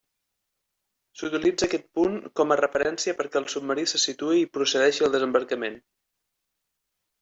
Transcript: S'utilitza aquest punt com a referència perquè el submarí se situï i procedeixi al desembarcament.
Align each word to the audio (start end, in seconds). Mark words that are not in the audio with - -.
S'utilitza 1.19 1.67
aquest 1.67 1.85
punt 1.99 2.17
com 2.41 2.55
a 2.55 2.59
referència 2.63 3.17
perquè 3.21 3.41
el 3.45 3.49
submarí 3.57 3.87
se 3.95 4.05
situï 4.09 4.43
i 4.43 4.51
procedeixi 4.59 5.09
al 5.09 5.19
desembarcament. 5.21 5.83